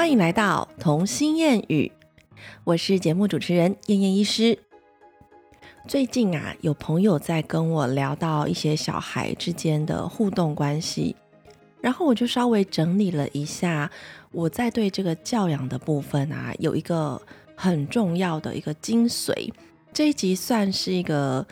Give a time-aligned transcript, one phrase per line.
[0.00, 1.92] 欢迎来到童心谚语，
[2.64, 4.58] 我是节目主持人燕燕医师。
[5.86, 11.14] 最近啊，有朋友在跟我聊到一些小孩之间的互动关系，
[11.82, 13.90] 然后我就稍微整理了一下，
[14.32, 17.20] 我在对这个教养的部分啊，有一个
[17.54, 19.52] 很重要的一个精髓。
[19.92, 21.46] 这一集算是一个，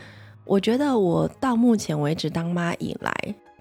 [0.46, 3.12] 我觉得我到目前为止当妈以来。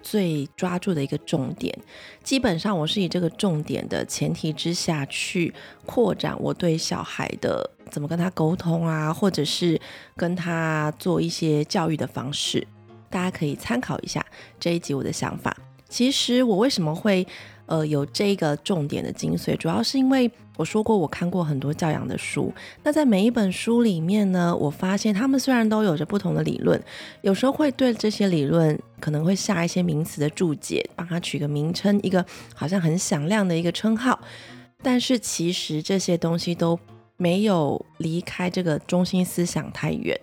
[0.10, 1.78] 最抓住的一个重点，
[2.24, 5.54] 基本上我是以这个重点的前提之下去
[5.86, 9.80] 扩展我对小孩的怎么跟他沟通啊，或者是
[10.16, 12.66] 跟他做一些教育的方式，
[13.10, 14.26] 大家可以参考一下
[14.60, 15.56] 这一集我的想法。
[15.90, 17.28] 其实我为什么会？
[17.70, 22.52] 呃，有这个重点的精髓，主要是因为我说过，我看过很多教养的书。
[22.84, 26.82] 那在每一本书里面呢，我发现他们虽然都有着不同的理论，
[27.22, 34.20] 有时候会对这些理论可能会下一些名词的注解，帮他取个名称，一个好像很响亮的一个称号。
[34.82, 36.80] 但是其实这些东西都
[37.18, 40.20] 没有离开这个中心思想太远，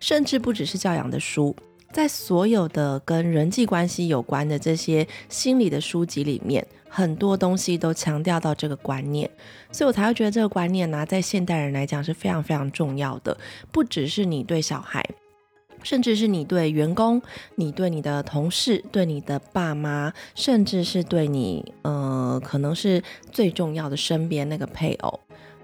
[0.00, 1.56] 甚至不只是教养的书。
[1.92, 9.28] 在所有的跟人际关系有关的这些心理的书籍里面，很多东西都强调到这个观念，
[9.72, 13.36] 所以我才会觉得这个观念呢，在现代人来讲是非常非常重要的。
[13.72, 15.04] 不只是你对小孩，
[15.82, 17.20] 甚至是你对员工、
[17.54, 23.02] 你对你的同事、对你的爸妈，甚至是对你，呃，可能是
[23.32, 25.18] 最重要的身边那个配偶，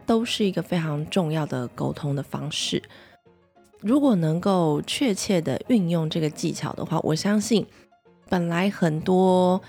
[0.06, 2.82] 都是一个非常重要的沟通的方式。
[3.84, 7.66] 如果能够确切的运用这个技巧的话，我相信
[8.30, 9.60] 本来很多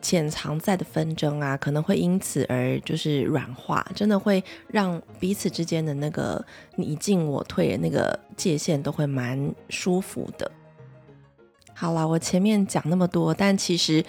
[0.00, 10.48] 潜藏在的纷争啊，可能会因此而就是软化，真的会让彼此之间的那个你进我退的那个界限都会蛮舒服的。
[11.74, 14.04] 好了，我前面讲那么多，但其实。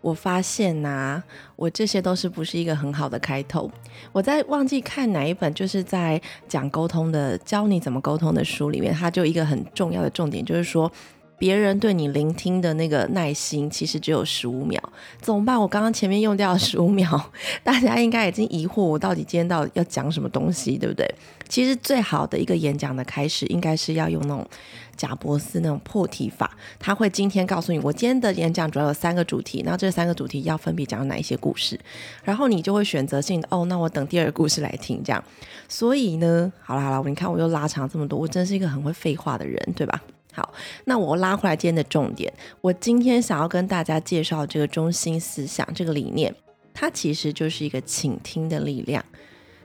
[0.00, 1.22] 我发现呐，
[1.56, 3.70] 我这些都是不是一个很好的开头。
[4.12, 10.90] 我在忘记看哪一本，就是在讲沟通的，教你怎么沟通的书里面，它就一个很重要的重点，就是说。
[11.40, 14.78] 别人对你聆听的那个耐心，其实只有十五秒，
[15.22, 15.58] 怎么办？
[15.58, 17.32] 我刚刚前面用掉了 十五秒，
[17.64, 21.10] 大家应该已经疑惑我到底今天到底要讲什么东西，对不对？
[21.48, 24.46] 其实最好的一个演讲的开始，应该是要用那种
[24.98, 31.80] 贾伯斯那种破题法，他会今天告诉你，我今天的演讲主要有三个主题，然后这三个主题要分别讲哪一些故事，
[32.22, 35.24] 然后你就会选择性的哦，那我等第二个故事来听，这样。
[35.70, 40.02] 所以呢，好了好了，你看我又拉长这么多，我真是一个很会废话的人，对吧？
[40.40, 40.54] 好，
[40.86, 42.32] 那我拉回来今天的重点。
[42.62, 46.34] 我今天想要跟大家介绍这个中心思想，这个理念，
[46.72, 49.04] 它其实就是一个倾听的力量。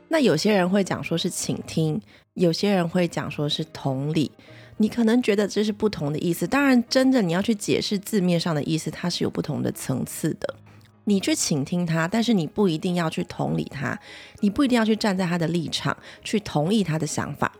[0.08, 1.98] 那有些人会讲说是倾听，
[2.34, 4.30] 有些人会讲说是同理。
[4.76, 10.56] 你可能觉得这是不同的意思，当然，真的你要去解释字面上的意思，它是有不同的层次的。
[11.04, 13.98] 你去倾听他，但是你不一定要去同理他，
[14.40, 17.50] 你不一定要去站在他的立场去同意他的想法。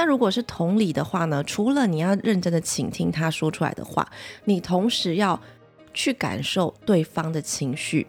[0.00, 1.44] 那如果是同理的话呢？
[1.44, 4.10] 除了你要认真的倾听他说出来的话，
[4.46, 5.38] 你同时要
[5.92, 8.06] 去感受对方的情绪，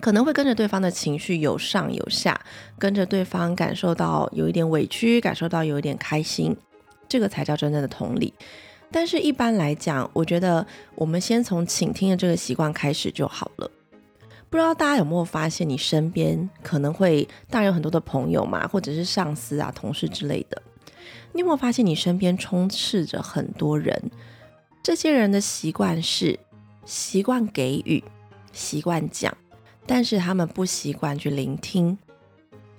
[0.00, 2.40] 可能会跟着对方的情绪有上有下，
[2.78, 6.56] 跟着对方感受到有一点委屈，感受到有一点开心，
[7.06, 8.32] 这个才叫真正的同理。
[8.90, 13.70] 但是，一般来讲，我觉得我们先从倾听的这个习惯开始就好了。
[14.48, 20.62] 不知道大家有没有发现，你身边可能会当然有很多的朋友嘛，或者是上司啊、同事之类的。
[21.32, 24.10] 你有没有发现，你身边充斥着很多人？
[24.82, 26.38] 这些人的习惯是
[26.84, 28.02] 习惯给予、
[28.52, 29.36] 习惯讲，
[29.86, 31.98] 但是他们不习惯去聆听，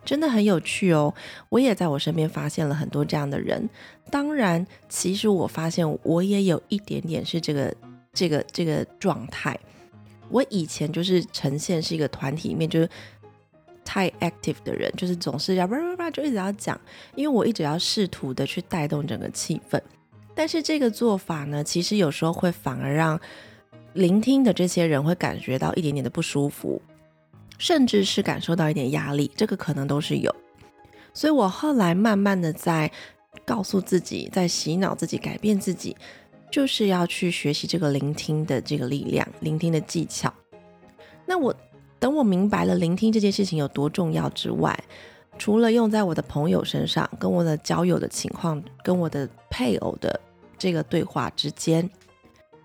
[0.03, 1.13] 真的很有趣哦。
[1.49, 3.69] 我也在我身边发现了很多这样的人。
[4.09, 7.73] 当然，其实我发现我也有一点点是这个、
[8.11, 9.57] 这个、这个状态。
[10.29, 12.89] 我以前就是呈现是一个团体里面，就是。
[13.93, 16.79] 太 active 的人，就是总是要叭叭叭就一直要讲，
[17.13, 19.77] 因为我一直要试图的去带动整个气氛。
[20.33, 23.19] 但是这个做法呢，其实有时候会反而让
[23.91, 26.81] 聆听的这些人会感觉到一点点的不舒服，
[27.57, 30.33] 甚至是感受到一点压力，这个可能都是有。
[31.13, 32.89] 所以我后来慢慢的在
[33.43, 35.97] 告诉自己，在洗脑自己，改变自己，
[36.49, 40.33] 就是要去学习这个聆听的这个力量，聆听的技巧。
[41.25, 41.53] 那我。
[42.01, 44.77] 等我明白了聆听这件事情有多重要之外，
[45.37, 50.19] 除了用在我的朋友身上，跟我的交友的情况，跟我的配偶的
[50.57, 51.87] 这个对话之间，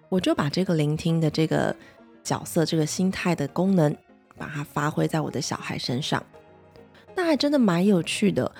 [0.09, 1.77] 我就把这个聆听的这个
[2.25, 3.94] 角色、这个心态的功能，
[4.38, 6.25] 把它发挥在我的小孩身上。
[7.15, 8.50] 那还真的蛮有趣的。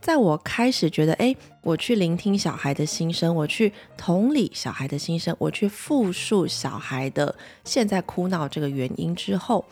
[0.00, 9.64] 在我开始觉得，哎，我去聆听小孩的心声，我去同理小孩的心声，我去复述小孩的现在哭闹这个原因之后。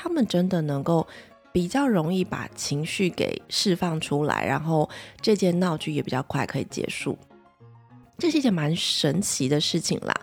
[0.00, 1.04] 他们真的能够
[1.50, 4.88] 比较容易把情绪给释放出来，然后
[5.20, 7.18] 这件闹剧也比较快可以结束。
[8.16, 10.14] 这是一件蛮神奇的事情啦，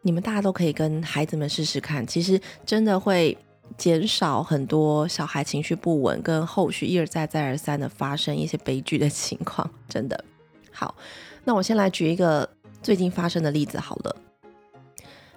[0.00, 3.38] 你们大家都可以跟孩子们试试看，其实真的会
[3.76, 9.70] 减少很多小孩情绪不稳跟后续一而再再而三的发生一些悲剧的情况。
[9.88, 10.24] 真的
[10.72, 10.96] 好，
[11.44, 12.48] 那我先来举一个
[12.82, 14.16] 最近发生的例子好了。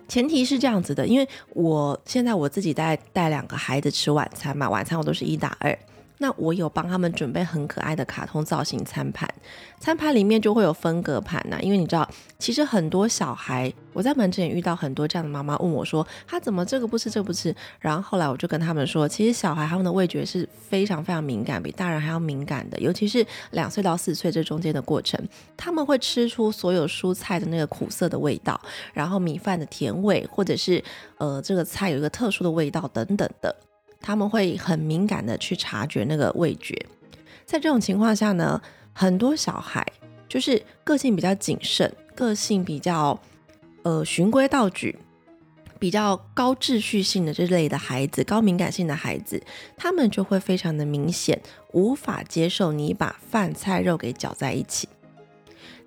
[0.07, 5.77] 前提是这样子的，因为我现在我自己带带两个孩子吃晚餐嘛，晚餐我都是一打二。
[6.17, 9.29] 那我有帮他们准备很可爱的卡通造型餐盘，
[9.79, 11.57] 餐盘里面就会有分隔盘呐。
[11.61, 12.09] 因为你知道，
[12.39, 17.53] 其实很多小孩，我在门诊也遇到很多这样的妈妈问我说，他怎么这个不吃，这个不吃。
[17.79, 22.79] 然后后来我就跟他们说，其实小孩他们的味觉是非常非常敏感，比大人还要敏感的。
[22.79, 25.19] 尤其是两岁到四岁这中间的过程，
[25.57, 28.59] 他们会吃出所有蔬菜的那个苦涩的味道，
[28.93, 30.81] 然后米饭的甜味，或者是
[31.17, 33.53] 呃这个菜有一个特殊的味道等等的。
[34.01, 36.75] 他们会很敏感的去察觉那个味觉，
[37.45, 38.61] 在这种情况下呢，
[38.93, 39.85] 很多小孩
[40.29, 43.19] 就是个性比较谨慎、个性比较
[43.83, 44.97] 呃循规蹈矩、
[45.79, 49.41] 比较高秩序性的这类的孩子，高敏感性的孩子，
[49.75, 51.41] 他们就会非常的明显，
[51.73, 54.87] 无法接受你把饭菜肉给搅在一起。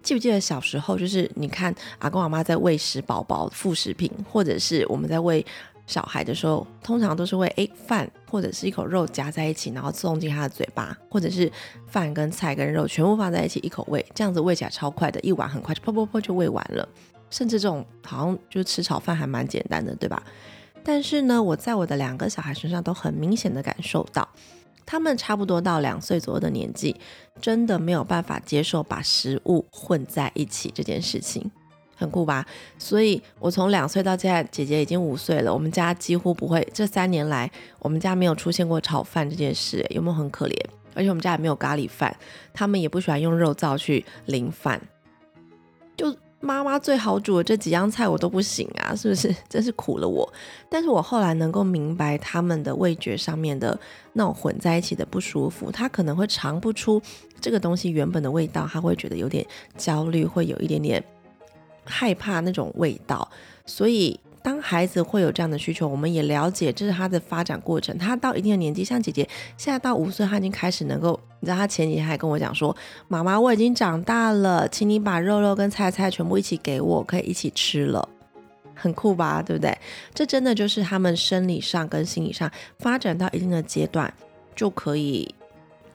[0.03, 5.45] 记不记得小时候，就是你看阿公阿妈在喂食宝宝副食品，或者是我们在喂。
[5.89, 11.51] 小孩的时候，通常都是会诶饭或者是一口肉夹在一起，然后送进他的嘴巴，或者是
[11.89, 16.89] 饭跟菜跟肉全部放在一起一口喂，这样子喂起来超快的，一碗很快就噗噗噗就喂完了。
[17.31, 20.23] 甚至这种好像就吃炒饭还蛮简单的，对吧？
[20.85, 24.27] 但是呢，我在我的两个小孩身上都很明显的感受到，
[24.87, 26.97] 他们差不多到两岁左右的年纪，
[27.41, 31.51] 真的没有办法接受把食物混在一起这件事情。
[31.99, 32.47] 很酷吧？
[32.79, 35.53] 所以我从两岁到现在，姐姐已经五岁了。
[35.53, 37.51] 我们家几乎不会，这三年来，
[37.81, 40.57] 我们家没有出现过炒饭这件事，有没有很可怜？
[40.95, 42.17] 而且我们家也没有咖喱饭，
[42.55, 44.81] 他们也不喜欢用肉燥去淋饭。
[45.97, 49.35] 就妈妈最好煮的这几样菜，我都不行啊，是不是？
[49.49, 50.33] 真是苦了我。
[50.69, 53.79] 但是我后来能够明白他们的味觉上面的
[54.13, 57.03] 那种混在一起的不舒服，他可能会尝不出
[57.41, 59.45] 这个东西原本的味道，他会觉得有点
[59.77, 61.05] 焦虑，会有一点点。
[61.89, 63.29] 害怕那种味道，
[63.67, 67.97] 所以当孩子会有这样的需求，我们也了解这是他的发展过程。
[67.99, 72.75] 他到一定的年纪，像姐姐现在到五岁，他已经开始能够，你知道，他前几天还跟我讲说
[73.09, 78.09] ：“妈妈，我已经长大了，请你把肉肉跟菜菜全部一起给我，可以一起吃了。
[78.75, 79.77] ”很酷吧，对不对？
[80.15, 84.13] 这真的就是他们生理上跟心理上发展到一定的阶段
[84.55, 85.35] 就可以。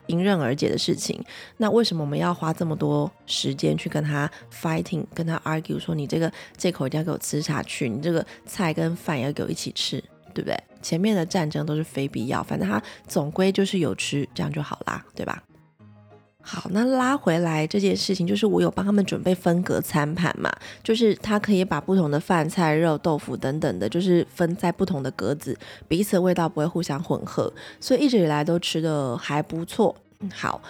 [0.07, 1.23] 迎刃而解的事情，
[1.57, 10.03] 那为什么我们要花这么多时间去跟他 fighting，跟他 argue，说你这个借口一定要给我吃下去，你这个菜跟饭也要给我一起吃，
[10.33, 10.57] 对不对？
[10.81, 15.41] 前面的战争都是非必要，反正他总归就是有吃，这样就好啦，对吧？
[16.45, 20.51] 好，那拉回来这件事情，就是我有帮他们准备分隔餐盘嘛，
[20.83, 25.57] 就是他可以把不同的饭菜、肉、豆腐等等的，就是分在不同的格子，
[25.87, 29.95] 彼此味道不会互相混合，所以一直以来都吃的还不错。
[30.33, 30.61] 好，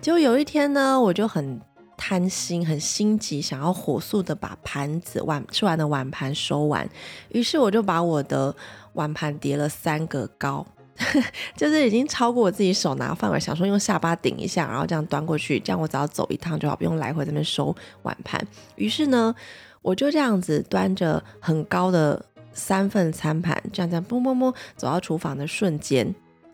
[0.00, 1.60] 结果有一天呢，我就很
[1.96, 6.88] 贪心、很心急，想要火速的把盘子碗吃完的碗盘收完，
[7.28, 8.52] 于是我就把我的
[8.94, 10.66] 碗盘叠了三个高。
[11.56, 18.40] 就是已经超过我自己手拿范围，想说用下巴顶一下，然后这样端过去，这样我只要走一趟就好，不用来回这边收碗盘。
[18.76, 19.34] 于是呢，
[19.80, 26.04] 我就这样子端着很高的三份餐盘，这样这样嘣嘣嘣走到厨房的瞬间，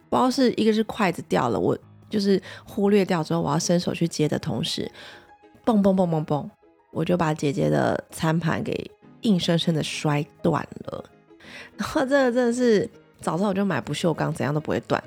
[0.08, 1.76] 不知道是一个是筷子掉了，我
[2.08, 4.88] 就是忽略掉之后，我要伸手去接的同时，
[5.64, 6.48] 嘣嘣嘣嘣嘣，
[6.92, 8.88] 我就把姐姐的餐盘给
[9.22, 11.04] 硬生生的摔断了。
[11.76, 12.88] 然后这个真的是。
[13.20, 15.02] 早知道我就买不锈钢，怎样都不会断。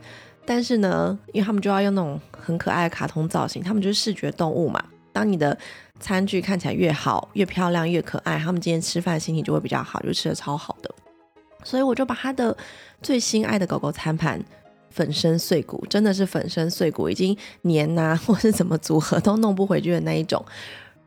[0.46, 4.84] 但是呢，因为他们就要用那种很可爱的卡通造型，他们就是视觉动物嘛。
[5.12, 5.58] 当你的
[6.00, 10.90] 餐具看起来越好、越漂亮、越可爱，他们今天吃饭心情就会比较好，就吃的超好的。
[11.64, 12.56] 所以我就把他的
[13.02, 14.42] 最心爱的狗狗餐盘
[14.90, 20.44] 粉身碎骨，真的是粉身碎骨，已经粘呐或是怎么组合都弄不回去的那一种。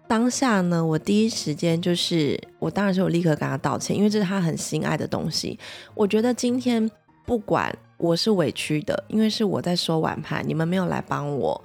[0.06, 5.58] 当下呢，我第一时间就是，我当然是我立刻跟他道歉，因为这是他很心爱的东西。
[5.94, 6.90] 我觉得今天
[7.24, 11.64] 不管我是委屈的，因为是我在收碗盘，你们没有来帮我。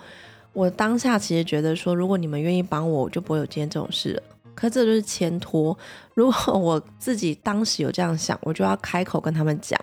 [0.53, 4.23] 我当下其实觉得说，如果你们愿意帮我，我就不会有今天这种事了。
[4.55, 5.77] 可这就是牵拖。
[6.15, 9.79] 如果我自己当时有这样想，我就要开口跟他们讲。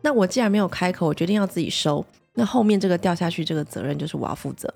[0.00, 2.02] 那我既然没有开口，我决定要自己收。
[2.32, 4.72] 那后面这个掉下去，这个责任就是我要负责。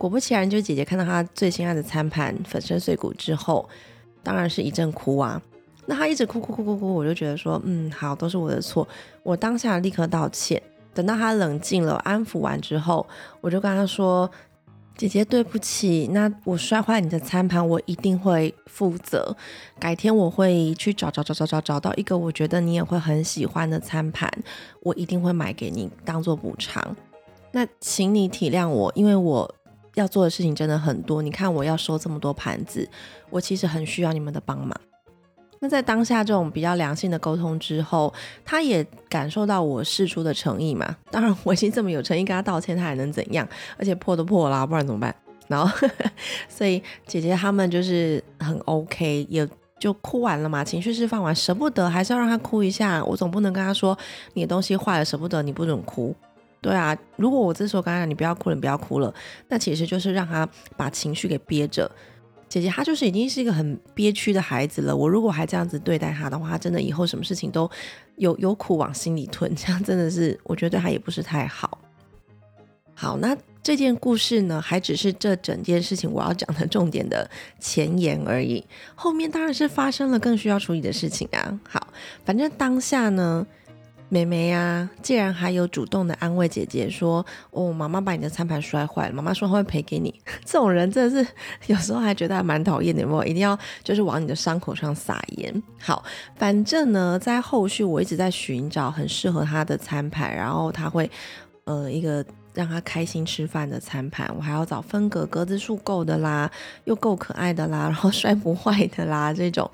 [0.00, 3.68] 果不其然，就是姐姐看到她最心爱的餐盘粉身碎骨之后，
[4.22, 5.38] 当然是一阵哭啊。
[5.84, 8.88] 那她一直哭哭哭哭哭，我就觉得说，嗯，好，都是我的错。
[9.22, 10.62] 我当下立刻道歉，
[10.94, 13.06] 等到她冷静了，安抚完之后，
[13.42, 14.30] 我就跟她说
[14.96, 19.36] ：“姐姐，对不起，那我摔坏你的餐盘，我一定会负责。
[19.78, 24.32] 改天我会去找找找找找找到一个我觉得你也会很喜欢的餐盘，
[24.80, 26.96] 我一定会买给你当做补偿。
[27.52, 29.54] 那请你体谅我，因为我
[29.94, 31.22] 要做的事情真的很多。
[31.22, 32.88] 你看我要收这么多盘子，
[33.30, 34.74] 我其实很需要你们的帮忙。”
[35.62, 38.10] 那在当下这种比较良性的沟通之后，
[38.46, 40.96] 他也感受到我示出的诚意嘛。
[41.12, 43.46] 当然，我已经这么有诚意跟他道歉，他还能怎样？
[43.76, 45.14] 而且破都破了，不然怎么办？
[45.48, 45.88] 然后，
[46.48, 49.46] 所以姐姐他们就是很 OK，也
[49.78, 53.04] 就哭完了嘛，情绪释放完，舍不得还是要让他哭一下。
[53.04, 53.98] 我总不能跟他说
[54.32, 56.16] 你的东西坏了，舍不得你不准哭。
[56.60, 59.12] 对啊，如果我这时候跟他讲你不要哭了，你不要哭了，
[59.48, 61.90] 那其实就是让他把情绪给憋着。
[62.50, 64.96] 姐姐她就是已经是一个很憋屈的孩子了。
[64.96, 67.70] 我如果还这样子对待她的话，真的以后什么事情都
[68.16, 71.78] 有有苦往心里吞， 这样真的是我觉得对她也不是太好。
[72.92, 78.66] 好，那这件故事呢，还只是这整件事情我要讲的重点的前言而已。
[78.96, 81.60] 后面当然是发生了更需要处理的事情啊。
[81.68, 81.86] 好，
[82.26, 83.46] 反正当下呢。
[84.12, 90.12] 妹妹呀，既然还有主动的安慰姐姐说：“哦，妈妈把你的餐盘摔坏了，妈妈说会赔给你。”
[90.44, 91.30] 这种人真的是
[91.68, 93.22] 有时候还觉得还蛮讨厌的，有没有？
[93.22, 95.62] 一定要就是往你的伤口上撒盐。
[95.78, 101.08] 好，反正呢，在后续我一直在寻找很适合他的餐盘，然后他会
[101.62, 106.50] 呃一个让他开心吃饭的餐盘，我还要找分隔格子数够的啦，
[106.82, 109.70] 又够可爱的啦，然后摔不坏的啦这种。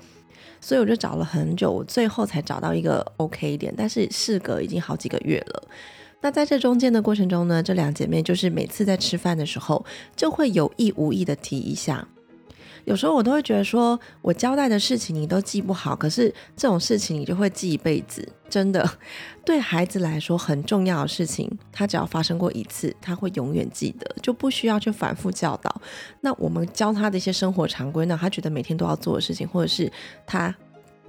[0.59, 5.63] 所以我就找了很久，我最后才找到一个 OK 一点，但是事隔已经好几个月了。
[6.21, 12.07] 那在这中间的过程中呢，这两姐妹就是每次在吃饭的时候，就会有意无意的提一下。
[12.87, 18.25] 有时候我都会觉得说，我交代的事情你都记不好，可是这种事情你就会记一辈子。
[18.49, 18.89] 真的，
[19.43, 25.81] 对孩子来说很重要的事情，他只要发生过一次，他会永远记得，就不需要去反复教导。
[26.21, 29.91] 那我们教他的一些生活常规呢，他觉得每天都要做的事情，或者是
[30.25, 30.55] 他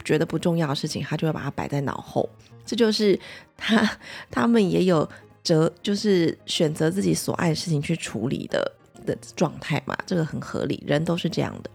[0.04, 2.28] 觉得不重要的事情，他就会把它摆在脑后。
[2.66, 3.16] 这就是
[3.56, 3.88] 他
[4.32, 5.08] 他们也有
[5.44, 8.72] 择，就是选择自己所爱的事情去处理的。
[9.14, 11.70] 的状态嘛，这个很合理，人都是这样的。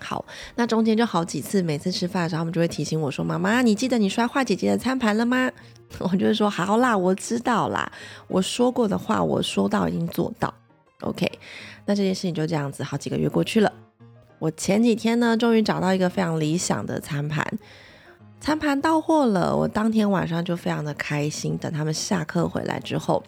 [0.00, 0.24] 好，
[0.54, 5.50] 那中间就好几次，每次吃饭的时候，他们就会提醒我说：“妈妈，你记得你摔坏姐姐的餐盘了吗？”
[5.98, 7.90] 我就会说：“好啦，我知道啦，
[8.28, 10.52] 我说过的话，我说到已经做到。
[11.00, 11.26] ”OK，
[11.86, 13.72] 那这件事情就这样子，好几个月过去了。
[14.38, 17.44] 我前几天呢，终于找到一个非常理想的餐盘，
[18.40, 19.56] 餐盘到货了。
[19.56, 23.20] 我当天晚上就非常的开心，等他们下课回来之后。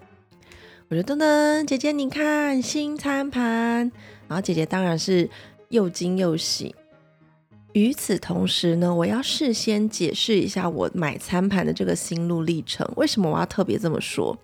[0.91, 3.93] 我说：“噔噔，姐姐，你看新餐盘。”
[4.27, 5.31] 然后姐姐当然是
[5.69, 6.75] 又惊又喜。
[7.75, 12.85] 与此同时呢，我要事先解释一下我买餐盘的这个心路历程。
[12.97, 14.37] 为什么我要特别这么说？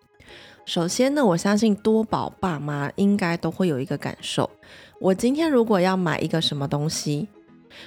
[0.64, 4.48] 首先呢，我相信多宝爸妈应该都会有一个感受：
[5.00, 7.26] 我今天如果要买一个什么东西，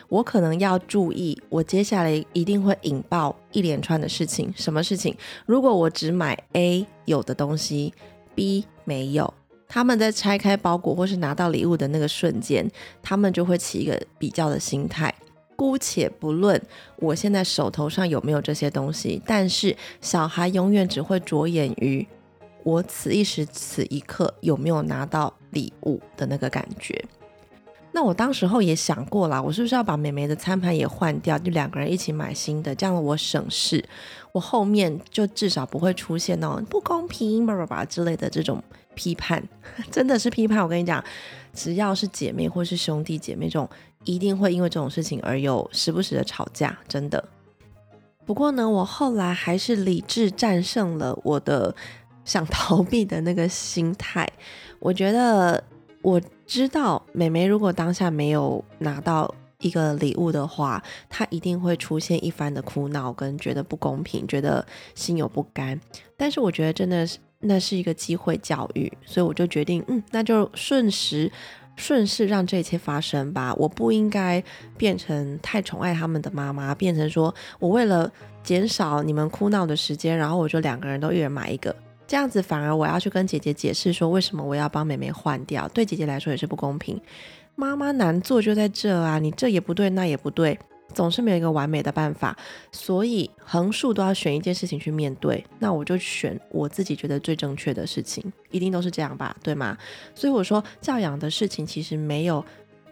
[0.09, 4.53] 我可能要注意，我接下来一定会引爆一连串的事情。
[4.57, 5.15] 什么事情？
[5.45, 7.93] 如果我只买 A 有的东西。
[8.39, 9.33] B 没有，
[9.67, 12.65] 他们在拆开包裹或是拿到礼物的那个瞬间，
[13.03, 15.13] 他们就会起一个比较的心态。
[15.57, 16.61] 姑且不论
[16.99, 22.07] 我现在手头上有没有这些东西，但是小孩永远只会着眼于
[22.63, 27.03] 我此一时此一刻有没有拿到礼物的那个感觉。
[27.91, 33.83] 那我当时候也想过了，我是不是要把美眉的餐盘也换掉，就两个人一起买新的，这样我省事，
[34.31, 39.43] 我后面就至少不会出现那种不公平吧吧吧之类的这种批判，
[39.91, 40.61] 真的是批判。
[40.61, 41.03] 我跟你讲，
[41.53, 43.67] 只要是姐妹或是兄弟姐妹这种，
[44.03, 47.23] 一定会因为这种事情而有时不时的吵架，真的。
[48.25, 51.75] 不过呢，我后来还是理智战胜了我的
[52.23, 54.31] 想 逃避的那个心态，
[54.79, 55.63] 我觉得。
[56.01, 64.65] 我知道美眉如果当下没有拿到一个礼物的话，她一定会出现一番的苦恼，跟觉得不公平，觉得
[64.95, 65.79] 心有不甘。
[66.15, 71.29] 但是我觉得真的是那是一个机会教育，所以我就决定，嗯，那就顺时
[71.75, 73.53] 顺势让这一切发生吧。
[73.55, 74.41] 我不应该
[74.77, 78.09] 变成太宠爱他们的妈妈，变成说我为了
[78.41, 81.75] 减少你们哭闹的时间，然后我就两个人都一人买一个。
[82.09, 86.99] 这样子反而我要去跟姐姐解释说，为什么我要帮妹妹换掉，对姐姐来说也是不公平。
[87.53, 90.57] 妈妈难做就在这啊，你这也不对，那也不对，
[90.91, 92.35] 总是没有一个完美的办法，
[92.71, 95.45] 所以横竖都要选一件事情去面对。
[95.59, 99.77] 那我就选我自己觉得最正确的事情，一定都是这样吧，对吗？
[100.15, 102.43] 所以我说教养的事情其实没有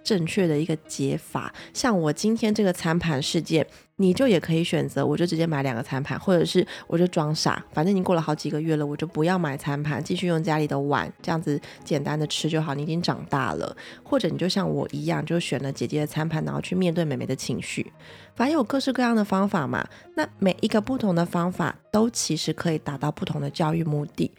[0.03, 1.51] 正确的一个解法。
[1.73, 3.65] 像我今天这个餐盘事件，
[3.99, 12.75] 你就也可以选择，我就直接买两个餐盘，或者是我就装傻，反正已经过了好几个月了，我就不要买餐盘，继续用家里的碗，这样子简单的吃就好。
[12.75, 17.91] 你已经长大了，或者你就像我一样，就选了姐姐的餐盘，然后去面对妹妹的情绪。
[18.35, 24.31] 反正有各式各样的方法嘛，那每一个不同的方法都其实可以达到不同的教育目的。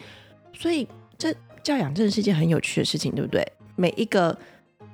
[0.53, 0.87] 所以
[1.17, 1.35] 这
[1.65, 3.45] 教养真的是一件很有趣的事情，对不对？
[3.75, 4.38] 每一个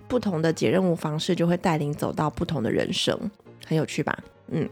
[0.09, 3.30] 不同的解任务方式，就会带领走到不同的人生，
[3.66, 4.18] 很有趣吧？
[4.48, 4.68] 嗯，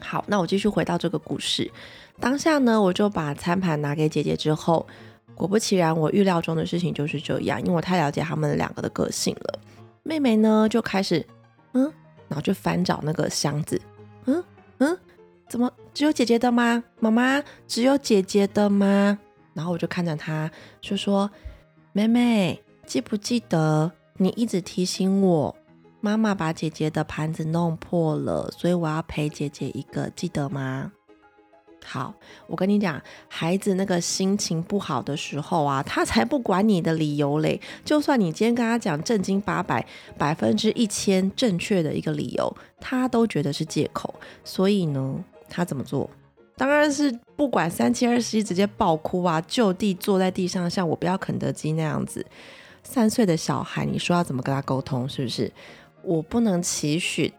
[0.00, 1.70] 好，那我继续回到这个故事。
[2.18, 4.86] 当下呢，我就把餐盘拿给姐姐之后，
[5.34, 9.58] 果不其然，我预料中的事情就是这样，因为我太了解他们两个的个性了。
[10.02, 11.24] 妹妹呢，就开始
[11.72, 11.84] 嗯，
[12.28, 13.80] 然后就翻找那个箱子，
[14.24, 14.42] 嗯
[14.78, 14.98] 嗯，
[15.48, 16.82] 怎么只有姐姐的吗？
[17.00, 19.18] 妈妈，只有姐姐的吗？
[19.52, 21.30] 然后我就看着她，就说
[21.92, 25.54] ：“妹妹，记不记得你一直提醒我？”
[26.00, 30.92] 妈妈把姐姐的盘子弄破了，所以我要赔姐姐一个，记得吗？
[31.84, 32.12] 好，
[32.48, 37.60] 我跟你讲，孩子那个心情不好的时候啊，他才不管你的理由嘞。
[37.84, 39.86] 就算你今天跟他讲正经八百、
[40.18, 44.12] 百分之一千正确的一个理由，他都觉得是借口。
[44.42, 46.10] 所以呢，他怎么做？
[46.56, 52.26] 当然是不管三七二十一，直接爆哭啊，就地坐在地上，像我不要肯德基那样子。
[52.82, 55.08] 三岁的小孩，你说要怎么跟他沟通？
[55.08, 55.52] 是不是？
[56.06, 57.32] 我不能期许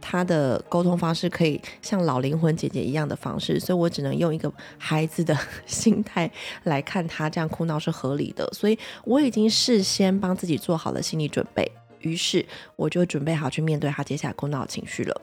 [0.00, 6.30] 他的沟通方式可以像老灵魂姐姐一样的方式，所以我只能用一个孩子的心态
[6.64, 8.48] 来看他这样哭闹是合理的。
[8.52, 11.70] 所以我已经事先帮自己做好了心理准备，
[12.00, 12.44] 于是
[12.76, 15.20] 我就准备好去面对他接下来哭闹的情绪了。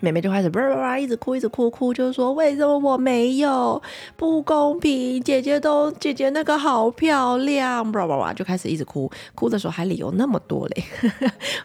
[0.00, 3.82] 妹妹就开始哇哇哇一直哭，一直哭哭，就是说为什么我没有
[4.16, 5.22] 不公平？
[5.22, 10.84] 姐姐都姐姐那个好漂亮，哇哇哇就开始一直哭，哭的时候还理由那么多嘞。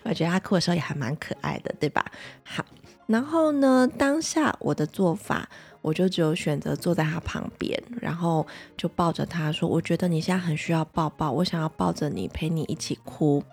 [0.04, 2.06] 我觉得她哭的时候也还蛮可爱的，对吧？
[2.44, 2.64] 好，
[3.08, 5.48] 然后呢，当下我的做法，
[5.82, 13.44] 我就只有选择坐在她旁边，然后就抱着她说：“我觉得你现在很需要抱抱，我想要抱着你，陪你一起哭。”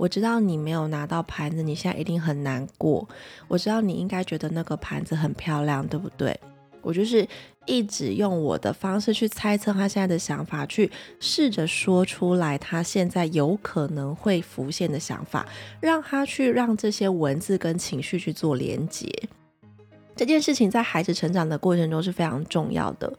[0.00, 3.06] 我知道你没有拿到盘子，你现在一定很难过。
[3.48, 6.34] 我知道你应该觉得那个盘子很漂亮，对不对？
[6.80, 7.28] 我就是
[7.66, 15.46] 一直用我的方式去猜测他现在的想法，去试着说出来他现在有可能会浮现的想法，
[15.82, 19.06] 让他去让这些文字跟情绪去做连接。
[20.16, 23.12] 这件事情在孩子成长的过程中是非常重要的。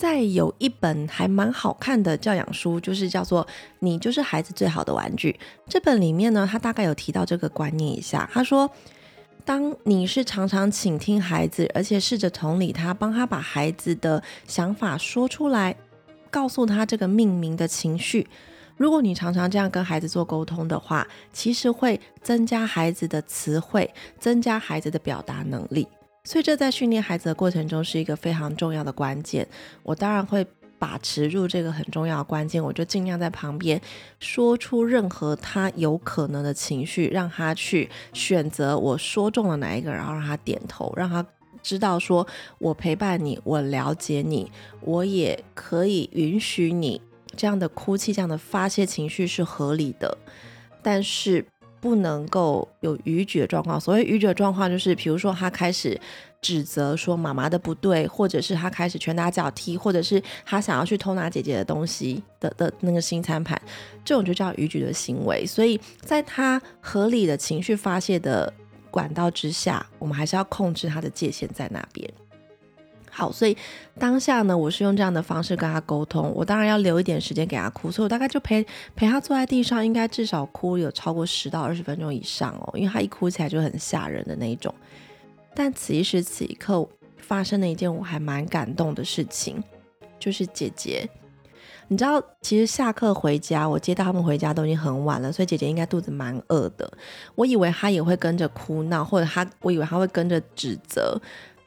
[0.00, 3.44] 再有一本还蛮好看的教养书，就是叫做
[3.80, 5.30] 《你就是孩子最好的玩具》。
[5.68, 8.26] 这本里面呢，他大概有提到这个观念一下。
[8.32, 8.70] 他说，
[9.44, 15.76] 当你是常常倾听孩子，而且试着同理他，帮他把孩子的想法说出来，
[16.30, 18.26] 告诉他这个命名的情绪。
[18.78, 25.86] 如果你常常这样跟孩子做沟通的话，其实会增加孩子的词汇，增加孩子的表达能力。
[26.22, 29.48] 所以这在训练孩子的过程中是一个非常重要的关键。
[29.82, 30.46] 我当然会
[30.78, 33.80] 把持住这个很重要的关键，我就尽量在旁边
[34.18, 41.24] 说出任何他有可能的情绪，让他去选择我说中了哪一个，然后让他点头，让他
[41.62, 42.26] 知道说
[42.58, 47.00] 我陪伴你，我了解你，我也可以允许你
[47.36, 50.18] 这样的哭泣，这样的发泄情绪是合理的，
[50.82, 51.46] 但是。
[51.80, 53.80] 不能够有逾矩的状况。
[53.80, 55.98] 所谓逾矩的状况，就是比如说他开始
[56.42, 63.60] 指责说妈妈的不对，或者是他开始拳打脚踢，或者是他想要去偷拿姐姐的东西的的那个新餐盘，
[64.04, 65.44] 这种就叫逾矩的行为。
[65.46, 68.52] 所以在他合理的情绪发泄的
[68.90, 72.08] 管道之下，我们还是要控制他的界限在那边。
[73.12, 73.56] 好，所以
[73.98, 76.32] 当下呢，我是用这样的方式跟他沟通。
[76.34, 84.72] 我当然要留一点时间给他哭，所以我大概就陪陪他坐在地上，应该至少哭有超过十到二十分钟以上哦，因为他一哭起来就很吓人的那一种。
[85.54, 89.62] 但此时此刻发生了一件我还蛮感动的事情，
[90.18, 91.06] 就是姐姐，
[91.88, 96.90] 你知道，其实下课回家，我接到他们回家都已经很晚了，所以姐姐应该肚子蛮饿的。
[97.34, 101.20] 我以为她也会跟着哭闹，或者她，我以为她会跟着指责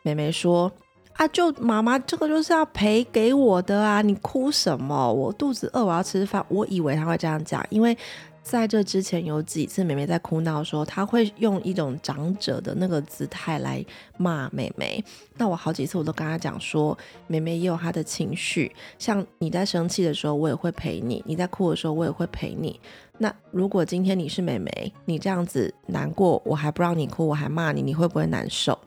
[0.04, 0.72] 妹妹说。
[1.14, 4.02] 啊，就妈妈这个就是要赔给我的啊！
[4.02, 5.14] 你哭什么？
[5.14, 6.44] 我肚子饿，我要吃饭。
[6.50, 7.96] 我以为他会这样讲，因为
[8.42, 13.86] 在这之前有几次妹妹在哭闹的时候，他会用一种长者的那个姿态来
[14.18, 15.04] 骂妹妹。
[15.38, 16.98] 那我好几次我都跟他讲说，
[17.28, 22.80] 妹妹也有她的情绪，像你在生气的时候，我也会陪你；你在哭的时候，我也会陪你。
[23.20, 28.78] 那如果今天你是妹妹，你这样子难过，我还不让你哭，我还骂你，你会不会难受？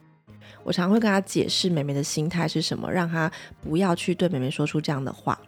[0.67, 3.31] 我常会跟他解释美美的心态是什么，让他
[3.63, 5.39] 不要去对美美说出这样的话。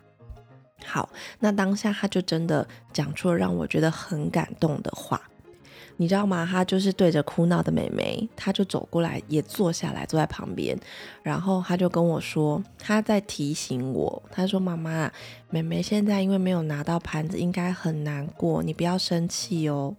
[0.87, 1.09] 好，
[1.41, 5.21] 那当下他就真的讲出了让我觉得很感动的话。
[5.97, 6.47] 你知道吗？
[6.49, 10.79] 他就是对着哭闹的妹妹，他就走过来，也坐下来，坐在旁边，
[11.25, 15.11] 然后他就跟我说，他在提醒我，他说：“妈妈，
[15.51, 19.97] 妹妹现在因为没有拿到盘子，应该很难过，你不要生气哦。”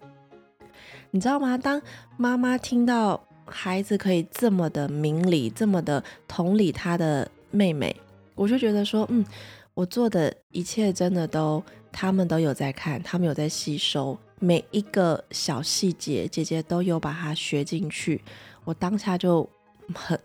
[1.12, 1.58] 你知道吗？
[1.58, 1.82] 当
[2.16, 7.96] 妈妈听到孩子可以这么的明理，这么的同理他的妹妹，
[8.36, 9.26] 我就觉得说，嗯，
[9.74, 14.18] 我做的一切真的都，他们都有在看，他们有在吸收。
[14.42, 18.22] 每一个小细节，姐姐都有把它学进去。
[18.64, 19.48] 我当下就
[19.94, 20.18] 很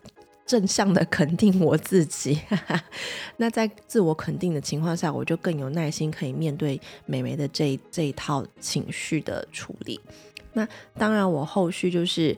[0.45, 2.39] 正向的肯定我自己。
[3.35, 9.99] 那在自我肯定的情况下，我就更有耐心可以面对美眉的这这一套情绪的处理。
[10.53, 10.65] 那
[10.97, 12.37] 当然，我后续就是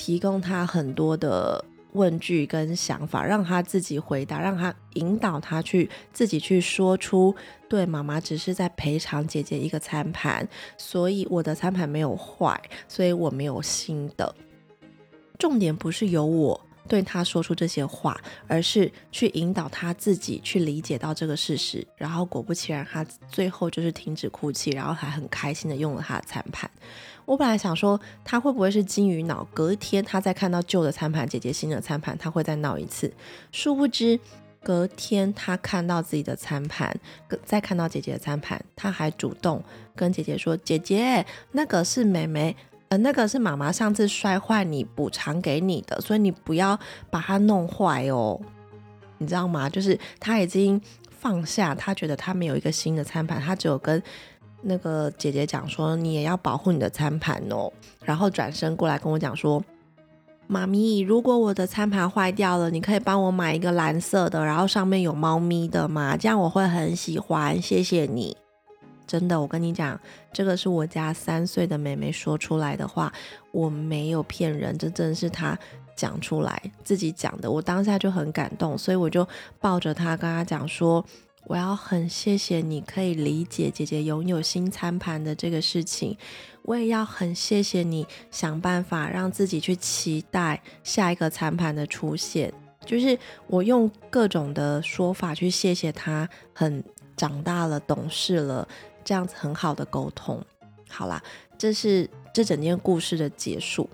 [0.00, 1.62] 提供他很多的。
[1.92, 7.34] 问句跟想法，让他自己回答，让他引导他去自己去说出，
[7.68, 14.32] 对妈妈只是在赔偿姐姐一个餐盘，所以我的餐盘没有坏，所以我没有新的。
[15.36, 21.86] 重点不是由我对他说出这些话，而是去引导他自己去理解到这个事实。
[21.96, 26.70] 然后果不其然，他最后就是停止哭泣，然后还很开心的用了他的餐盘。
[27.26, 33.12] 我本来想说他会不会是金鱼脑，隔一天他再看到旧的餐盘，姐姐新的餐盘，他会再闹一次。
[33.52, 34.18] 殊不知，
[34.62, 36.92] 隔天他看到自己的餐盘，
[37.44, 39.62] 再看到姐姐的餐盘，他还主动
[39.94, 42.56] 跟姐姐说：“姐姐，那个是妹妹，
[42.90, 46.78] 呃，那个是妈妈上次摔坏你补偿给你的，所以你不要
[47.10, 48.38] 把它弄坏哦。”
[49.18, 49.68] 你知道吗？
[49.68, 54.00] 就是他已经放下，他觉得他没有一个新的餐盘，他只有跟。
[54.62, 57.72] 那个姐姐讲说，你也要保护你的餐盘哦。
[58.04, 59.64] 然后转身过来跟我讲说，
[60.46, 66.14] 妈咪，如果我的餐盘坏掉了，你可以帮我买一个蓝色的，然后上面有猫咪的吗？
[66.14, 68.36] 这样我会很喜欢，谢谢你。
[69.10, 70.00] 真的，我跟你讲，
[70.32, 73.12] 这个是我家三岁的妹妹说出来的话，
[73.50, 75.58] 我没有骗人，这真的是她
[75.96, 77.50] 讲出来自己讲的。
[77.50, 79.26] 我当下就很感动，所以我就
[79.58, 81.04] 抱着她跟她讲说。
[81.46, 86.16] 我要很谢谢你，可以理解姐姐拥有新餐盘的这个事情。
[86.62, 92.52] 我也要很谢谢你，想办法让自己去期待下一个餐盘的出现。
[92.84, 93.18] 就是
[93.48, 96.84] 我用各种的说法去谢谢他，很
[97.16, 98.68] 长大了，懂事了，
[99.04, 100.42] 这样子很好的沟通。
[100.88, 101.22] 好啦，
[101.58, 103.88] 这是这整件故事的结束。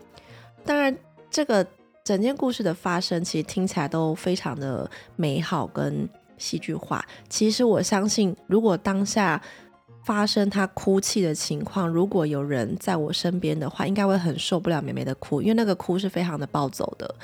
[0.64, 0.97] 当然，
[1.31, 1.66] 这个
[2.05, 6.09] 整件故事的发生，其实听起来都非常的美好跟。
[6.38, 9.40] 戏剧化，其实我相信，如果当下
[10.05, 17.14] 发生他哭泣的情况，如果有人在我身边的话，应该会很受不了妹妹的哭，因为那个哭是非常的暴走的。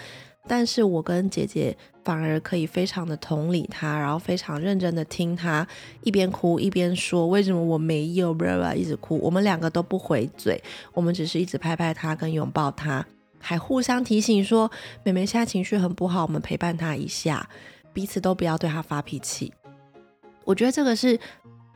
[0.49, 5.67] 但是我跟姐姐反而可以非常的同理她，然后非常认真的听她
[6.03, 9.19] 一边哭一边说为什么我没有，不不一直哭。
[9.23, 13.07] 我们两个都不回嘴，我们只是一直拍拍她跟拥抱她，
[13.39, 14.71] 还互相提醒说
[15.05, 17.49] 妹妹现在情绪很不好，我们陪伴她一下。
[17.95, 19.53] 彼此都不要对她发脾气，
[20.45, 21.19] 我觉得这个是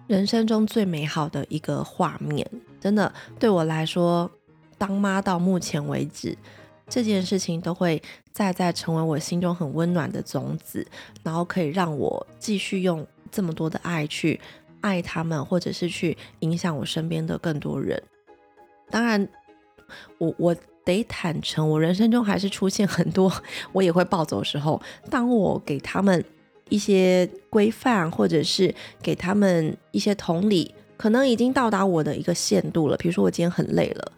[0.07, 2.51] 人生中最美好的一个画面。
[2.81, 4.31] 真的，对我来说，
[4.79, 6.35] 当妈到目前为止，
[6.89, 10.87] 这件事情都会再再成为我心中很温暖的种子，
[11.23, 14.41] 然后可以让我继续用这么多的爱去
[14.81, 18.03] 爱他们，或者是去影响我身边的更多人。
[18.91, 19.29] 当然，
[20.19, 20.57] 我我。
[20.87, 24.81] 得坦诚，我人生中还是出现很多我也会暴走的时候。
[25.11, 26.25] 当我给他们
[26.69, 28.73] 一些规范，或者是
[29.03, 32.97] 给他们一些同理，可能已经到达我的一个限度了。
[32.99, 34.13] 比如说我今天很累了，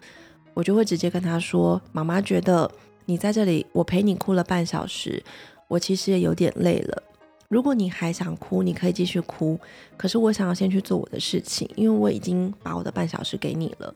[0.53, 2.69] 我就会直接跟他说：“妈妈觉得
[3.05, 5.23] 你在这里，我陪你哭了半小时，
[5.67, 7.03] 我其实也有点累了。
[7.47, 9.59] 如果你还想哭，你可以继续哭。
[9.97, 13.93] 可是我想要先去做我的事情，因为我已经把我的半小时给你了，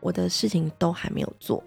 [0.00, 1.62] 我的事情都还没有做。”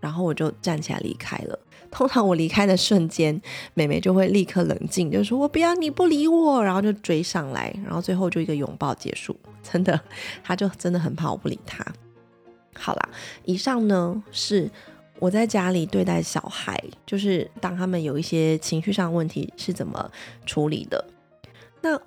[0.00, 1.58] 然后我就站起来离开了。
[1.90, 3.40] 通常我离开的瞬间，
[3.72, 9.34] 妹妹就会立刻冷静，就说我不要你不理我，然后就追上来，然后最后就一个拥抱结束。
[9.62, 9.98] 真的，
[10.42, 11.82] 她就真的很怕我不理她。
[12.74, 13.08] 好啦，
[13.44, 14.70] 以上呢是
[15.18, 20.10] 我在家里对待小孩，就是当他们有一些情绪上问题是怎么
[20.44, 21.04] 处理的。
[21.80, 22.00] 那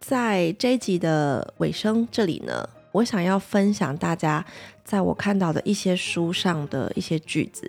[0.00, 2.68] 在这一集的尾声这里呢？
[2.92, 4.44] 我想要分享大家
[4.84, 7.68] 在我看到的一些书上的一些句子，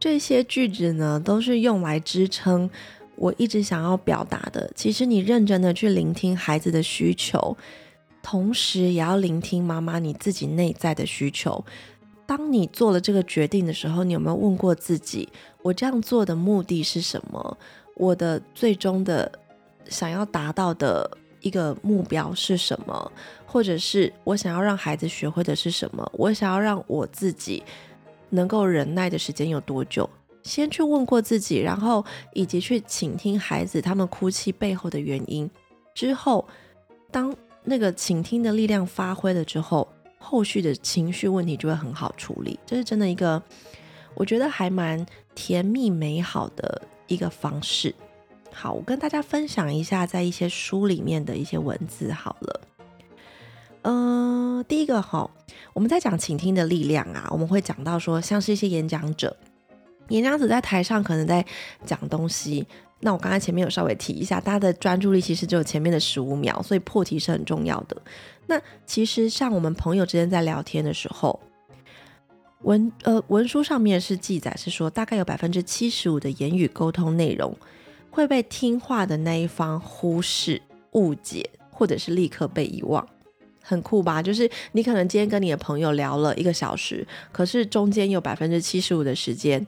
[0.00, 2.70] 这些句子呢都是用来支撑
[3.16, 4.72] 我一直想要表达的。
[4.74, 7.54] 其实你认真的去聆听孩子的需求，
[8.30, 11.64] 同时也要聆听妈妈你自己内在的需求。
[12.26, 15.26] 当你做了这个决定的时候，你有没有问过自己，
[15.62, 17.56] 我这样做的目的是什么？
[17.94, 19.32] 我的最终的
[19.88, 21.10] 想要达到的？
[21.40, 23.12] 一个目标是什么，
[23.46, 26.06] 或者是我想要让孩子学会的是什么？
[26.12, 27.62] 我想要让我自己
[28.28, 30.10] 能够忍耐的时间有多久？
[30.42, 35.48] 先去问过自己，然后以及去倾听孩子他们哭泣背后的原因。
[35.94, 36.44] 之后，
[37.12, 37.32] 当
[37.68, 39.86] 那个倾听的力量发挥了之后，
[40.18, 42.58] 后续的情绪问题就会很好处理。
[42.64, 43.42] 这是真的一个，
[44.14, 45.04] 我觉得还蛮
[45.34, 47.94] 甜蜜美好的一个方式。
[48.50, 52.10] 好，我跟大家分享一下在一些书里面的一些文字。
[52.10, 52.60] 好了，
[53.82, 55.30] 嗯，第一个哈，
[55.74, 59.36] 我们在讲倾听的力量啊，我们会讲到说，像是一些演讲者。
[60.08, 61.44] 演讲者在台上可能在
[61.84, 62.66] 讲东西，
[63.00, 67.96] 那我刚才前面有稍微提一下，大家的专注力其实只有前面的十五秒，所以破题是很重要的。
[68.46, 71.38] 那其实像我们朋友之间在聊天的时候，
[72.62, 77.56] 文呃文书上面是记载是说，大概有百分之七十五的言语沟通内容
[78.10, 80.60] 会被听话的那一方忽视、
[80.92, 83.06] 误解，或者是立刻被遗忘。
[83.62, 84.20] 很酷吧？
[84.20, 89.64] 就是你可能今天跟你的朋友聊了一个小时，可是中间有百分之七十五的时间。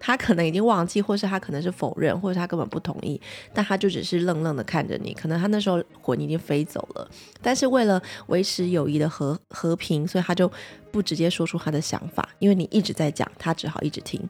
[0.00, 3.20] 他可能已经忘记，或是他可能是否认，或者他根本不同意，
[3.52, 5.12] 但他就只是愣愣的看着你。
[5.12, 7.10] 可能他那时候魂已经飞走了，
[7.42, 10.50] 但是为了维持友谊的和和平，所以他就
[10.92, 14.20] 不直接说出他的想法，因为你一直在讲，他只好一直听。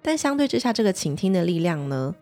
[0.00, 2.14] 但相对之下，这个倾听的力量呢，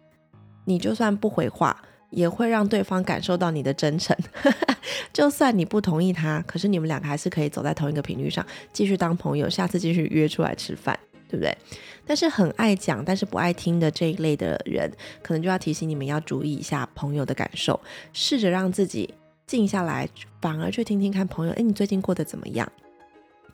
[0.64, 4.16] 你就算不回话，也会让对方感受到你的真诚。
[5.12, 10.98] 就算你不同意他，可是你们两个还是可以走在同一个频率上，继续当朋友，下次继续约出来吃饭。
[11.28, 11.56] 对不对？
[12.12, 17.80] 但是很爱讲，但是不爱听的这一类的人，可能就要提醒你们要注意一下朋友的感受，
[18.12, 19.14] 试着让自己
[19.46, 20.06] 静下来，
[20.38, 22.70] 反而去听听看朋友，哎，你最近过得怎么样？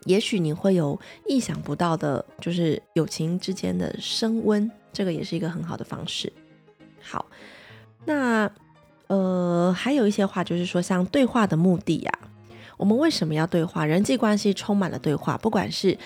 [0.07, 6.33] 也许你会有意想不到的，就是友情之间的升温，这个也是一个很好的方式。
[7.01, 7.27] 好，
[8.07, 8.51] 那
[9.07, 12.13] 呃，还有一些话就是说，像对话的目的呀，
[12.77, 13.87] 我们为什么要对话？
[13.87, 15.97] 人际关系充满了对话，不管是。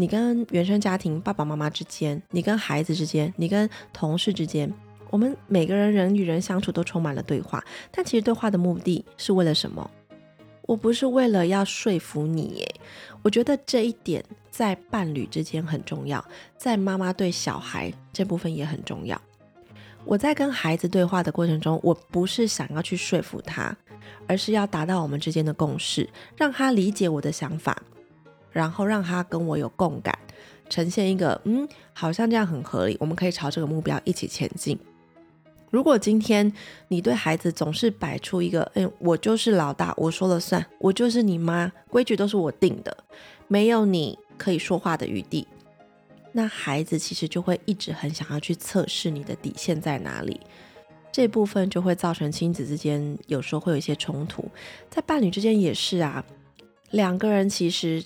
[0.00, 4.72] 你跟原生家庭爸爸妈妈之间，你跟孩子之间，你跟同事之间，
[5.10, 7.60] 我们每个人人与人相处都充满了对话。
[7.90, 9.90] 但其实对话的目的是为了什么？
[10.66, 12.74] 我不是为了要说服你耶。
[13.22, 16.24] 我觉得这一点在伴侣之间很重要，
[16.56, 19.20] 在妈妈对小孩这部分也很重要。
[20.04, 23.76] 我在跟孩子对话的过程中，我不是想要去说服他，
[24.28, 27.82] 而是要达到我们之间的共识，让他理解我的想法。
[28.50, 30.18] 然后让他跟我有共感，
[30.68, 34.78] 呈现一个嗯，好像这样很合理，我们可以朝这个目标一起前进。
[35.70, 36.50] 如果今天
[36.88, 42.96] 你对孩子总是摆出一个，哎，我就是老大，我说了算，我就是你妈，规矩都是我定的，
[43.48, 45.46] 没有你可以说话的余地，
[46.32, 50.40] 那孩子其实就会一直很想要去测试你的底线在哪里，
[51.12, 54.50] 这部分就会造成亲子之间有时候会有一些冲突，
[54.88, 56.24] 在伴侣之间也是啊，
[56.92, 58.02] 两个人其实。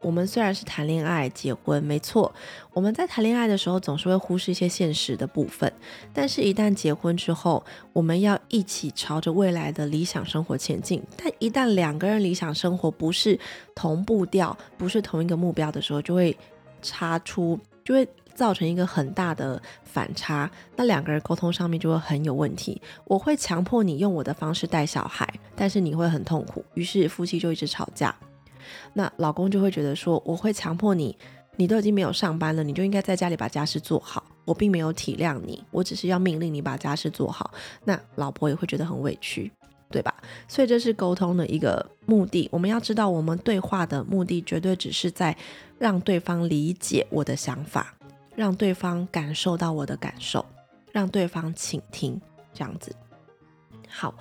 [0.00, 2.32] 我们虽然是谈恋爱、结婚，没错，
[2.72, 5.70] 我们在谈恋爱的时候总是会忽视一些现实的部分，
[6.12, 11.02] 但是，一旦结婚之后，我们要一起朝着未来的理想生活前进。
[11.16, 13.38] 但一旦两个人理想生活不是
[13.74, 16.34] 同步调，不是同一个目标的时候，就会
[16.80, 20.50] 差出，就会造成一个很大的反差。
[20.76, 22.80] 那两个人沟通上面就会很有问题。
[23.04, 28.16] 我会强迫你用我的方式带小孩，但是你会很痛苦，于是夫妻就一直吵架。
[28.92, 31.16] 那老公就会觉得说，我会强迫你，
[31.56, 34.24] 你都已经没有上班了，你就应该在家里把家事做好。
[34.44, 37.52] 我并没有体谅你，我只是要命令你把家事做好。
[37.84, 39.52] 那老婆也会觉得很委屈，
[39.90, 40.12] 对吧？
[40.48, 42.48] 所以这是沟通的一个目的。
[42.50, 45.36] 我们要知道，我们对话的目的绝对只是在
[45.78, 47.94] 让对方理解我的想法，
[48.34, 50.44] 让对方感受到我的感受，
[50.90, 52.20] 让对方倾听，
[52.52, 52.92] 这样子。
[53.90, 54.14] 好。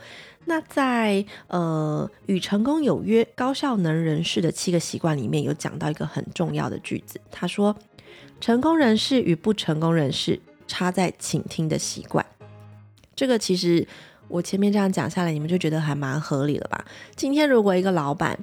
[0.45, 7.75] 那在呃与成功有约高效能人士的七个习惯里面有讲到一个很重要的句子，他说
[8.41, 12.25] 成功人士与不成功人士差在倾听的习惯。
[13.15, 13.85] 这个其实
[14.27, 16.83] 我前面这样讲下来，你们就觉得还蛮合理的吧？
[17.15, 18.39] 今天如果一个老板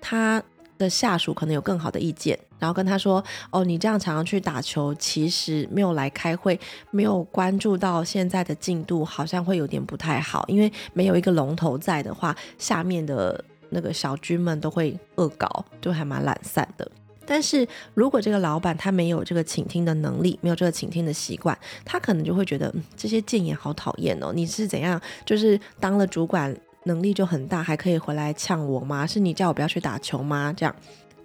[0.00, 0.42] 他
[0.80, 2.38] 的下属可能有更好的意见。
[2.58, 6.58] 然后跟他说：“哦，你这样常常去打球，其实没有来开会，
[6.90, 10.44] 没有关注到现在的进度，好像会有点不太好。
[10.48, 16.90] 因为没有一个龙头在的话，下面的那个小军们都会恶搞，就还蛮懒散的。
[17.24, 24.32] 但是如果这个老板他没有这个倾听的能力，没有这个倾听的习惯，他可能就会觉得这些谏言好讨厌哦。
[24.34, 29.06] 你是怎样，就是当了主管能力就很大，还可以回来呛我吗？
[29.06, 30.52] 是你叫我不要去打球吗？
[30.56, 30.74] 这样。”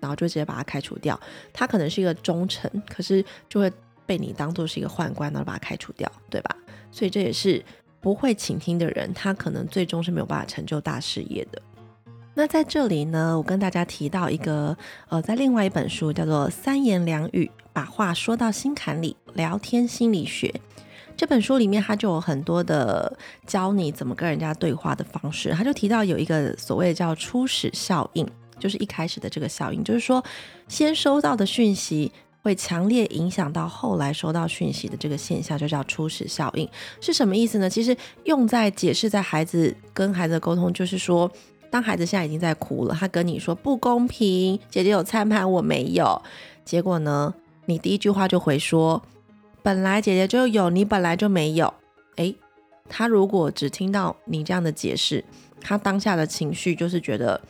[0.01, 1.19] 然后就直接把他开除掉。
[1.51, 3.71] 他可能是一个忠臣，可是就会
[4.05, 6.55] 被你当做是一个宦官，然后把他开除掉，对吧？
[6.91, 7.63] 所以这也是
[8.01, 11.59] 不会倾听的人，他可能最终是没有办法成就大事业的。
[12.35, 20.53] 那在这里呢，我跟大家提到一个，呃，在另外一本书叫做《三言两语把话说到心坎里》，聊天心理学。
[21.17, 25.51] 这本书里面，他就有很多的教你怎么跟人家对话的方式。
[25.51, 28.27] 他就提到有一个所谓叫初始效应，
[28.59, 30.23] 就是一开始的这个效应，就是说
[30.67, 36.69] 先收到的讯息会强烈影响到后来收到讯息的这个现象，就叫初始效应。
[36.99, 37.69] 是什么意思呢？
[37.69, 41.31] 其实用在解释在孩子跟孩子的沟通，就是说。
[41.71, 46.21] 当孩子现在已经在哭了，他跟你说不公平，姐姐有餐盘我没有，
[46.63, 47.33] 结果呢，
[47.65, 49.01] 你第一句话就回说，
[49.65, 51.73] 本来姐姐就有，你本来就没有。
[52.17, 52.35] 诶，
[52.87, 55.25] 他如果只听到你这样的解释，
[55.59, 57.41] 他当下的情绪就是觉得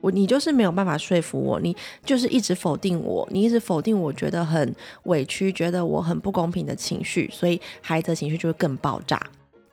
[0.00, 9.22] 我你就是没有办法说服我，你就是一直否定我，你一直否定我，觉得很委屈，觉得我很不公平的情绪，所以孩子的情绪就会更爆炸，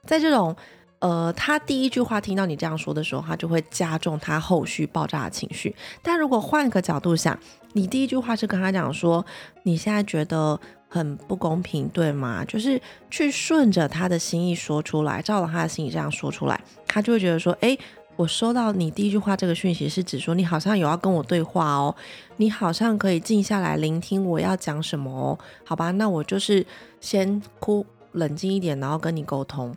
[0.05, 0.55] 在这种。
[0.99, 5.73] 呃，他第一句话听到你这样说的时候，他就会加重他后续爆炸的情绪。
[6.03, 7.39] 但如果换个角度想，
[7.71, 9.25] 你第一句话是跟他讲说，
[9.63, 12.43] 你现在觉得很不公平，对吗？
[12.43, 17.77] 就是去顺着他的心意说出来，照着他的心意这样说出来，他就会觉得说，哎，
[18.15, 21.95] 我收到你第一句话这个讯息是指说你好像有要跟我对话哦，
[22.37, 26.65] 你好像可以静下来聆听我要讲什么哦，好吧，那我就是
[26.99, 29.73] 先哭，冷静一点，然后跟你沟通。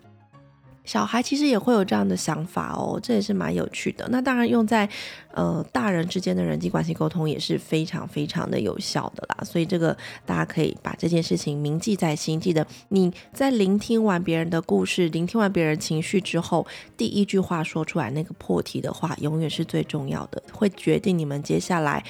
[0.85, 4.07] 小孩其实也会有这样的想法哦，这也是蛮有趣的。
[4.11, 4.88] 那当然用在
[5.33, 9.45] 呃大人之间的人际关系沟通也是非常非常的有效的啦。
[9.45, 16.66] 所以这个大家可以把这件事情铭记在心，记得你在聆听完别人的故事、聆听完别人情绪之后，
[16.97, 22.05] 第一句话说出来那个破题的话，永远是最重要的，会决定你们接下来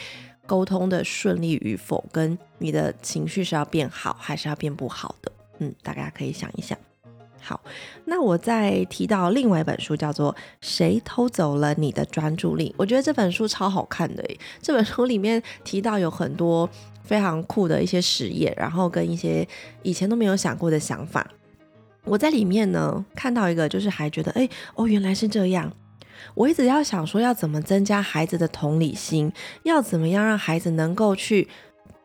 [0.47, 5.31] 沟通的顺利与否，跟你的情绪是要变好还是要变不好的。
[5.59, 6.77] 嗯，大家可以想一想。
[7.44, 7.61] 好，
[8.05, 12.70] 那我再提到另外一本书，叫做《谁偷走了你的专注力》。
[12.78, 14.24] 我觉得这本书超好看的。
[14.61, 16.70] 这本书里面提到有很多
[17.02, 19.46] 非常酷的一些实验，然后跟一些
[19.83, 21.26] 以前都没有想过的想法。
[22.05, 25.72] 我在里面呢看到一个，就是还觉得，哎，哦，原来是这样。
[26.35, 29.33] 我一直要想说，要怎么增加孩子的同理心，
[29.64, 31.48] 要怎么样让孩子能够去。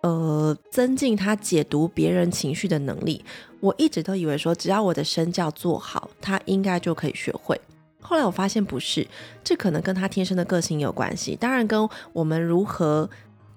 [0.01, 3.23] 呃，增进他解读别人情绪的能力。
[3.59, 7.59] 我一直都以为说，只要我的身教做好，他应该就可以学会。
[7.99, 9.05] 后来我发现不是，
[9.43, 13.09] 这可能跟他天生的个性有关系，当然跟我们如何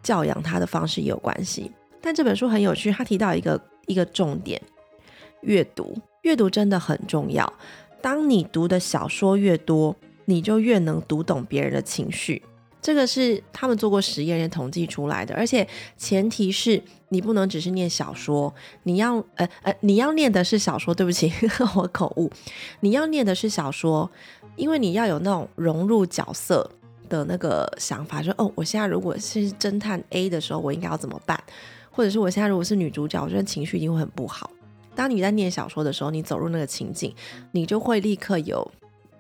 [0.03, 1.71] 教养他的方式也有关系。
[2.01, 4.61] 但这本书很有趣，他提到一个一个重点：
[5.43, 5.97] 阅读。
[6.23, 7.51] 阅读真的很重要。
[8.03, 12.43] 当你读的小说越多，你就越能读懂别人的情绪。
[12.83, 15.67] 这个是他们做过实验也统计出来的，而且
[15.97, 18.53] 前提是你不能只是念小说，
[18.85, 21.31] 你要呃呃你要念的是小说，对不起
[21.77, 22.31] 我口误，
[22.81, 24.11] 你要念的是小说，
[24.57, 26.71] 因为你要有那种融入角色
[27.09, 31.39] 的那个想法，说哦，我现在如果是侦探 A 的时候，我应该要怎么办？
[31.91, 34.51] 或者是我现在如果是女主角，我觉得情绪一定会很不好。
[34.95, 37.15] 当你在念小说的时候，你走入那个情境，
[37.53, 38.71] 你就会立刻有。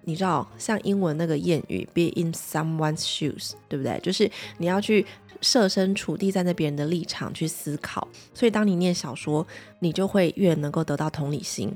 [0.05, 3.99] 你知道，像英文那个谚语 “be in someone's shoes”，对不对？
[4.03, 5.05] 就是你要去
[5.41, 8.07] 设身处地站在别人的立场去思考。
[8.35, 9.47] 所以，当你念小说，
[9.81, 11.75] 你就会越能够得到同理心。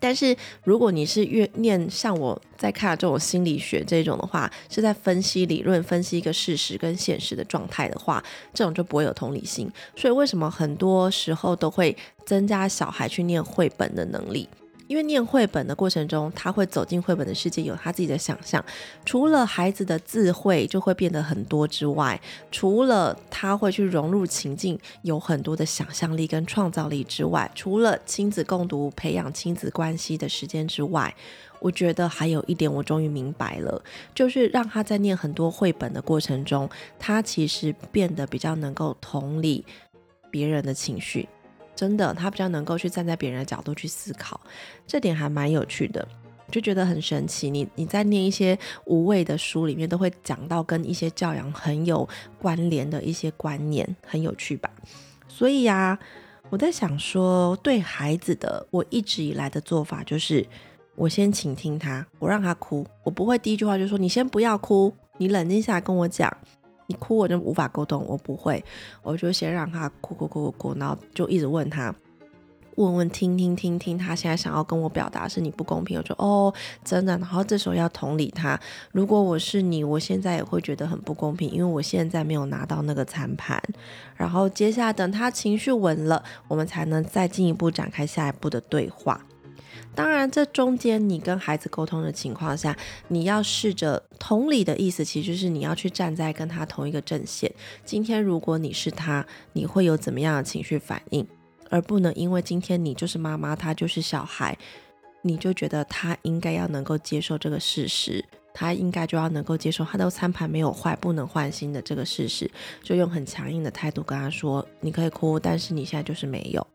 [0.00, 8.20] 但是，如果你是越念像我在看这种心理学这种的话，是在分析理论、分析一个事实跟现实的状态的话，
[8.52, 9.70] 这种就不会有同理心。
[9.94, 14.48] 所以，为什么很多时候都会增加小孩去念绘本的能力？
[14.92, 18.62] 因为念绘本的过程中，他会走进绘本的世界，有他自己的想象。
[19.06, 31.14] 除了孩子的智慧就会变得很多之外，除了他会去融入情境，有很多的想象力跟创造力之外，除了亲子共读、培养亲子关系的时间之外，
[31.58, 33.82] 我觉得还有一点我终于明白了，
[34.14, 39.64] 就是让他在念很多绘本的过程中，他其实变得比较能够同理
[40.30, 41.26] 别人的情绪。
[41.74, 44.40] 真的，他比较能够去站在别人的角度去思考，
[44.86, 46.06] 这点还蛮有趣的，
[46.50, 47.50] 就觉得很神奇。
[47.50, 52.08] 你你在念一些无谓的书里面，都会讲到跟一些教养很有
[52.38, 54.70] 关联的一些观念，很有趣吧？
[55.26, 55.98] 所以呀，
[56.50, 60.46] 我在想说，对孩子的，我一直以来的做法就是，
[60.94, 66.30] 我先倾听他，我让他哭，我不会第一句话就说你先不要哭，你冷静下来跟我讲。
[66.92, 68.62] 你哭我就无法沟通，我不会，
[69.02, 71.94] 我就先让他哭哭哭哭哭，然后就一直问他，
[72.74, 76.52] 问问听听听听，他现在想要跟我表达是你不公平，我就哦
[76.84, 78.60] 真的，然后这时候要同理他，
[78.92, 83.58] 如果我是你，我现在也会觉得很不公平，因为我现在没有拿到那个餐盘，
[84.14, 89.24] 然后接下来等他情绪稳了，我们才能再进一步展开下一步的对话。
[89.94, 92.76] 当然，这中间你跟孩子沟通的情况下，
[93.08, 97.52] 你要试着同理的意思，其实就是你要去站在跟他同一个阵线。
[97.84, 101.26] 今天如果你是他，你会有怎么样的情绪反应？
[101.68, 104.56] 而不能因为今天你就是妈妈，他就是小孩，
[105.22, 108.24] 你就觉得他应该要能够接受这个事实，
[108.54, 112.50] 他应该就要能够接受他的餐盘没有坏，不能换新的这个事实，
[112.82, 116.66] 就用很强硬的态度跟他说：“你可以哭，但是你现在就是没有。”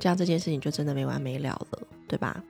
[0.00, 2.42] 这样这件事情就真的没完没了了，对吧？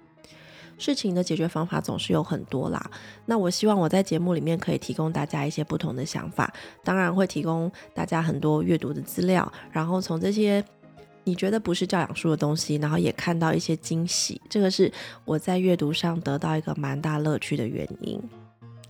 [0.80, 2.90] 事情的解决方法总是有很多啦。
[3.26, 6.52] 那我希望我在节目里面可以提供大家一些不同的想法，
[6.82, 10.64] 当然会提供大家很多阅读的资料，然后从这些
[11.24, 14.90] 你觉得不是教养书的东西，然后也看到一些惊喜，这个是
[15.26, 18.18] 我在阅读上得到一个蛮大乐趣的原因。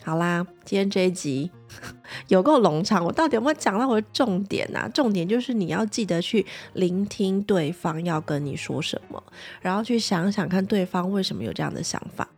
[0.02, 1.50] 好啦，今天这一集
[2.28, 4.88] 有够冗长，我到底有没有讲到我的重点啊？
[4.94, 9.22] 重点就是你要记得去聆听对方要跟你说什么，
[9.60, 12.28] 然后去想想看对方为什么有这样的想法。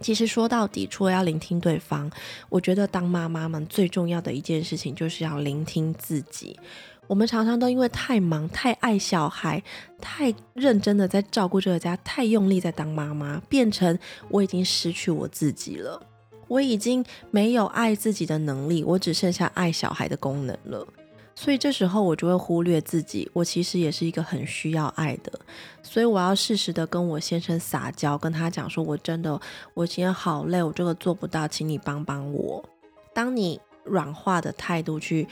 [0.00, 2.10] 其实说到底，除了要聆听对方，
[2.48, 6.58] 我觉得当妈妈们最重要的一件事情就是要聆听自己。
[7.06, 9.62] 我们常常都因为太忙、太爱小孩、
[10.00, 16.00] 太认真的在照顾这个家、太用力在当妈妈，变成我已经失去我自己了。
[16.50, 20.84] 我已经没有爱自己的能力，我只剩下爱小孩的功能了。
[21.36, 25.32] 所以这时候我就会忽略自己，我其实也是一个很需要爱的。
[25.80, 29.40] 所以我要适时的跟我先生撒娇，跟他讲说：“我真的，
[29.74, 32.62] 我今天好累，我这个做不到，请你帮帮我。”
[33.14, 35.28] 当你软化的态度去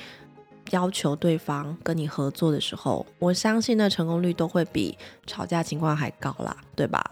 [0.71, 4.97] 要求对方跟你合作的时候，我相信那成功率都会比
[5.27, 7.03] 吵架情况还高啦，对吧？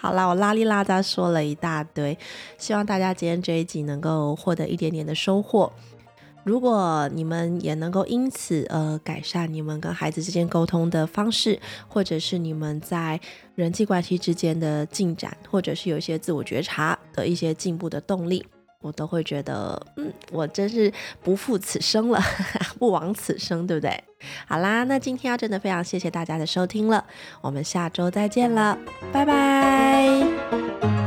[0.00, 2.16] 好啦，我拉里拉扎说了一大堆，
[2.56, 5.70] 希望大家今天这一集能够获得一点点的收获。
[6.42, 13.20] 如果你们也能够因此而改善你们跟孩子之间沟通的方式，或者是你们在
[13.54, 18.42] 人际关系之间的进展，或者是有一些自我觉察的一些进步的动力。
[18.80, 22.20] 我都会觉得，嗯，我真是不负此生了，
[22.78, 24.02] 不枉此生，对不对？
[24.46, 27.04] 好啦，那今天要真的非常谢谢大家的收听了，
[27.40, 28.78] 我们下周再见了，
[29.12, 30.99] 拜拜。